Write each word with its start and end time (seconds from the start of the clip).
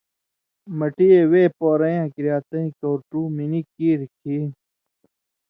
مٹی 0.77 1.09
وے 1.31 1.43
پورئن٘یاں 1.57 2.07
کریا 2.13 2.37
تَیں 2.49 2.69
کؤرٹُو 2.79 3.21
منی 3.35 3.61
کیریۡ 3.73 4.13
کھیں 4.19 4.45